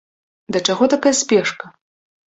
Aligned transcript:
Да 0.55 0.61
чаго 0.71 0.89
такая 0.95 1.15
спешка? 1.21 1.73